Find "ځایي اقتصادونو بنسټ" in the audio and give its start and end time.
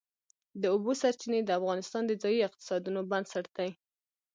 2.23-3.45